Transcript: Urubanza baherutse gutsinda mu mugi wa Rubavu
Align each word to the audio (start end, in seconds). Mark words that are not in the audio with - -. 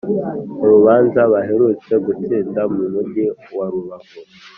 Urubanza 0.63 1.21
baherutse 1.31 1.93
gutsinda 2.05 2.61
mu 2.73 2.83
mugi 2.93 3.25
wa 3.57 3.65
Rubavu 3.71 4.17